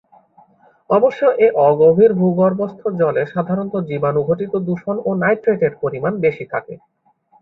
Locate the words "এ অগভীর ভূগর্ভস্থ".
1.39-2.81